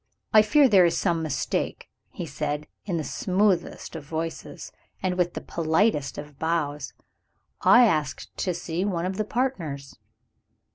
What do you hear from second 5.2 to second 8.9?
the politest of bows; "I asked to see